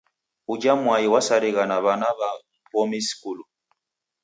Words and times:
Uja 0.53 0.73
mwai 0.83 1.05
wasarigha 1.13 1.63
na 1.69 1.77
w'ana 1.83 2.09
w'a 2.17 2.29
w'omi 2.73 2.99
skulu. 3.09 3.43